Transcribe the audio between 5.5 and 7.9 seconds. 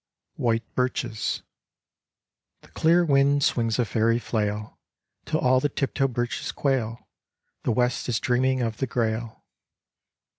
the tiptoe birches quail. The